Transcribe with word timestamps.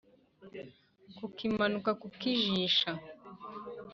kukimanika 1.17 1.91
kukijisha 2.01 2.89